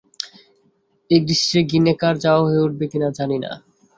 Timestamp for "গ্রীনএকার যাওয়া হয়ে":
1.69-2.63